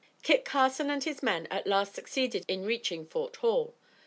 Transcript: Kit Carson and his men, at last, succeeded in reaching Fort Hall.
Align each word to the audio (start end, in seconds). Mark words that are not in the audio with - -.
Kit 0.23 0.43
Carson 0.43 0.89
and 0.89 1.03
his 1.03 1.21
men, 1.21 1.47
at 1.51 1.67
last, 1.67 1.93
succeeded 1.93 2.43
in 2.47 2.65
reaching 2.65 3.05
Fort 3.05 3.35
Hall. 3.35 3.75